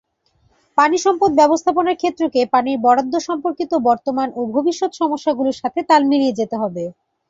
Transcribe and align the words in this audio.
পানি 0.77 0.97
সম্পদ 0.99 1.31
ব্যবস্থাপনার 1.39 1.99
ক্ষেত্রকে 2.01 2.41
পানির 2.53 2.77
বরাদ্দ 2.79 3.13
সম্পর্কিত 3.27 3.71
বর্তমান 3.87 4.27
ও 4.35 4.51
ভবিষ্যৎ 4.53 4.91
সমস্যাগুলোর 5.01 5.59
সাথে 5.61 5.79
তাল 5.89 6.01
মিলিয়ে 6.11 6.37
যেতে 6.39 6.55
হবে। 6.61 6.83